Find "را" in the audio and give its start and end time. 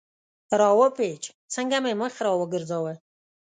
0.59-0.69, 2.25-2.31